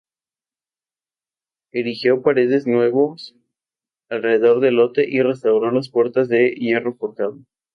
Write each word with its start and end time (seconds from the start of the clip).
Erigió 1.71 2.23
paredes 2.23 2.65
nuevos 2.65 3.35
alrededor 4.09 4.59
del 4.59 4.77
lote 4.77 5.07
y 5.07 5.21
restauró 5.21 5.69
las 5.71 5.89
puertas 5.89 6.27
de 6.27 6.55
hierro 6.55 6.95
forjado. 6.95 7.37